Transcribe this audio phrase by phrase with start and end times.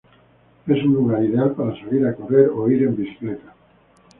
[0.65, 3.53] Es un lugar ideal para salir a correr o ir en bicicleta.